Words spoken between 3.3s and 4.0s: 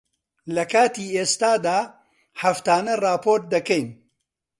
دەکەین.